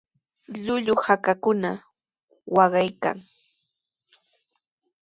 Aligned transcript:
Llullu 0.63 0.93
hakakuna 1.03 1.71
waqaykan. 2.55 3.17